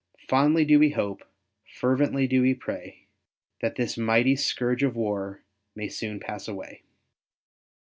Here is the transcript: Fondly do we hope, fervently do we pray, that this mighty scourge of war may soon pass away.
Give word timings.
Fondly 0.27 0.65
do 0.65 0.79
we 0.79 0.89
hope, 0.89 1.21
fervently 1.75 2.25
do 2.25 2.41
we 2.41 2.55
pray, 2.55 3.05
that 3.61 3.75
this 3.75 3.99
mighty 3.99 4.35
scourge 4.35 4.81
of 4.81 4.95
war 4.95 5.43
may 5.75 5.89
soon 5.89 6.19
pass 6.19 6.47
away. 6.47 6.81